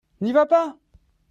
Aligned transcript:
N'y 0.19 0.33
vas 0.33 0.47
pas! 0.47 0.75